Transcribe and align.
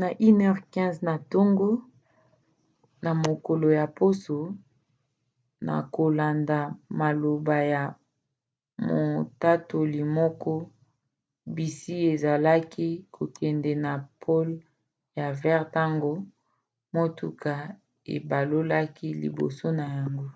na 0.00 0.08
1:15 0.28 0.98
na 1.06 1.12
ntongo 1.22 1.68
na 3.04 3.10
mokolo 3.24 3.66
ya 3.78 3.86
poso 3.98 4.36
na 5.66 5.74
kolanda 5.94 6.58
maloba 7.00 7.56
ya 7.72 7.82
motatoli 8.88 10.02
moko 10.18 10.52
bisi 11.54 11.94
ezalaki 12.12 12.88
kokende 13.14 13.72
na 13.84 13.92
pole 14.22 14.56
ya 15.18 15.26
vert 15.40 15.66
ntango 15.70 16.12
motuka 16.94 17.52
ebalukaki 18.14 19.08
liboso 19.22 19.66
na 19.78 19.86
yango 19.98 20.26